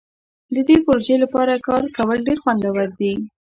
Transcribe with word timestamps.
د 0.53 0.55
دې 0.67 0.77
پروژې 0.85 1.15
لپاره 1.23 1.53
کار 1.67 1.83
کول 1.97 2.19
ډیر 2.27 2.37
خوندور 2.43 2.79
دي. 2.99 3.13